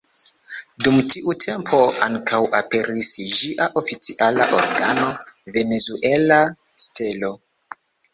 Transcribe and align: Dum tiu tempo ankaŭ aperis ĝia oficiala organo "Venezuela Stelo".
Dum 0.85 0.95
tiu 1.13 1.33
tempo 1.41 1.81
ankaŭ 2.05 2.39
aperis 2.59 3.09
ĝia 3.41 3.67
oficiala 3.81 4.47
organo 4.61 5.05
"Venezuela 5.59 6.41
Stelo". 6.87 7.31